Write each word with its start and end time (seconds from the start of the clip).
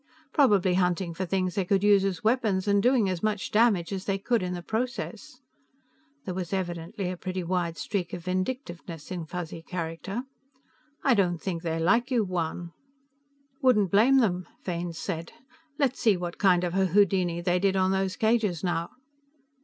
"Probably 0.33 0.73
hunting 0.73 1.13
for 1.13 1.27
things 1.27 1.53
they 1.53 1.63
could 1.63 1.83
use 1.83 2.03
as 2.05 2.23
weapons, 2.23 2.67
and 2.67 2.81
doing 2.81 3.07
as 3.07 3.21
much 3.21 3.51
damage 3.51 3.93
as 3.93 4.05
they 4.05 4.17
could 4.17 4.41
in 4.41 4.55
the 4.55 4.63
process." 4.63 5.41
There 6.25 6.33
was 6.33 6.53
evidently 6.53 7.11
a 7.11 7.15
pretty 7.17 7.43
wide 7.43 7.77
streak 7.77 8.11
of 8.11 8.25
vindictiveness 8.25 9.11
in 9.11 9.27
Fuzzy 9.27 9.61
character. 9.61 10.23
"I 11.03 11.13
don't 11.13 11.37
think 11.37 11.61
they 11.61 11.77
like 11.77 12.09
you, 12.09 12.23
Juan." 12.23 12.73
"Wouldn't 13.61 13.91
blame 13.91 14.17
them," 14.21 14.47
Fane 14.63 14.93
said. 14.93 15.33
"Let's 15.77 15.99
see 15.99 16.17
what 16.17 16.39
kind 16.39 16.63
of 16.63 16.73
a 16.73 16.87
houdini 16.87 17.39
they 17.41 17.59
did 17.59 17.75
on 17.75 17.91
these 17.91 18.15
cages 18.15 18.63
now." 18.63 18.89